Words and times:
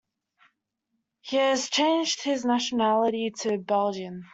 He 1.19 1.37
has 1.37 1.69
changed 1.69 2.23
his 2.23 2.43
nationality 2.43 3.29
to 3.41 3.59
Belgian. 3.59 4.23